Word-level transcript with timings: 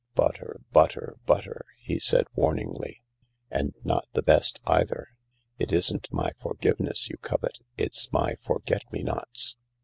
"Butter, 0.15 0.61
butter, 0.71 1.17
butter 1.27 1.63
I" 1.69 1.73
he 1.87 1.99
said 1.99 2.25
warningiy—" 2.35 3.01
and 3.51 3.75
not 3.83 4.07
the 4.13 4.23
best 4.23 4.59
either. 4.65 5.09
It 5.59 5.71
isn't 5.71 6.11
my 6.11 6.31
forgiveness 6.41 7.07
you 7.07 7.17
covet. 7.17 7.59
It's 7.77 8.11
my 8.11 8.33
forget 8.43 8.91
me 8.91 9.03
nots. 9.03 9.57